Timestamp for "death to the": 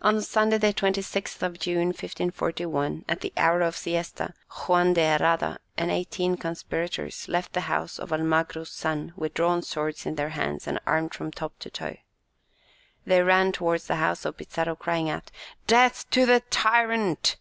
15.66-16.40